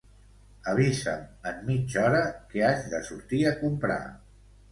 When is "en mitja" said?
1.49-2.01